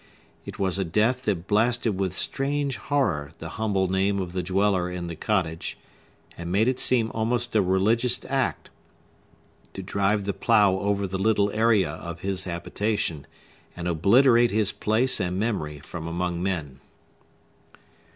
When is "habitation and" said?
12.45-13.87